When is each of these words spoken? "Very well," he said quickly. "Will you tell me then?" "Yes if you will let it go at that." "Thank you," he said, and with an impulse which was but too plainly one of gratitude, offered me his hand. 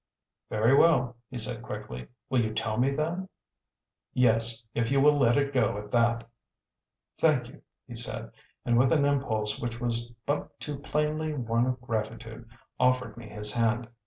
"Very 0.49 0.75
well," 0.75 1.15
he 1.29 1.37
said 1.37 1.61
quickly. 1.61 2.07
"Will 2.27 2.41
you 2.43 2.55
tell 2.55 2.75
me 2.79 2.89
then?" 2.89 3.29
"Yes 4.15 4.65
if 4.73 4.91
you 4.91 4.99
will 4.99 5.19
let 5.19 5.37
it 5.37 5.53
go 5.53 5.77
at 5.77 5.91
that." 5.91 6.27
"Thank 7.19 7.49
you," 7.49 7.61
he 7.85 7.95
said, 7.95 8.31
and 8.65 8.79
with 8.79 8.91
an 8.91 9.05
impulse 9.05 9.59
which 9.59 9.79
was 9.79 10.11
but 10.25 10.59
too 10.59 10.79
plainly 10.79 11.35
one 11.35 11.67
of 11.67 11.79
gratitude, 11.81 12.49
offered 12.79 13.15
me 13.15 13.29
his 13.29 13.53
hand. 13.53 13.89